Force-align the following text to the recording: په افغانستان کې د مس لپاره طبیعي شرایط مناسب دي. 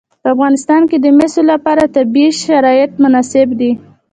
په 0.21 0.27
افغانستان 0.33 0.81
کې 0.89 0.97
د 0.99 1.05
مس 1.17 1.33
لپاره 1.51 1.91
طبیعي 1.95 2.31
شرایط 2.45 2.91
مناسب 3.03 3.47
دي. 3.59 3.71